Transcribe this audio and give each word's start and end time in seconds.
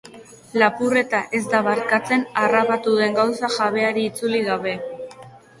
Lapurreta 0.61 1.19
ez 1.39 1.41
da 1.51 1.59
barkatzen 1.67 2.25
harrapatu 2.45 2.97
den 3.03 3.21
gauza 3.21 3.51
jabeari 3.59 4.07
itzuli 4.13 4.41
gabe. 4.49 4.75